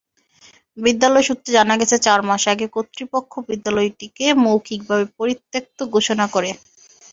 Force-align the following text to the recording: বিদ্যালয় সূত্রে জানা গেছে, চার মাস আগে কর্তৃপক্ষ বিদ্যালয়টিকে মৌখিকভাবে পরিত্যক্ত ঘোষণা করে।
বিদ্যালয় 0.77 1.25
সূত্রে 1.27 1.49
জানা 1.57 1.75
গেছে, 1.79 1.95
চার 2.05 2.19
মাস 2.23 2.43
আগে 2.47 2.65
কর্তৃপক্ষ 2.75 3.31
বিদ্যালয়টিকে 3.49 4.25
মৌখিকভাবে 4.43 5.05
পরিত্যক্ত 5.19 5.79
ঘোষণা 5.95 6.25
করে। 6.33 6.49